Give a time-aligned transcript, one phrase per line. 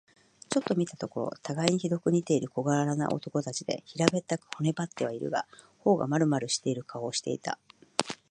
[0.49, 5.45] ちょっと見たところ、たがいにひどく似ている小柄な男たちで、平べったく、骨ばってはいるが、
[5.77, 7.59] 頬がまるまるしている顔をしていた。